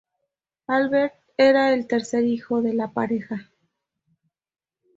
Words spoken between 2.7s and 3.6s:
la pareja.